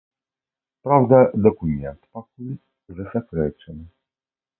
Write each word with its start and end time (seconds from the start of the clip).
Праўда, 0.85 1.19
дакумент 1.47 2.01
пакуль 2.19 2.55
засакрэчаны. 3.01 3.85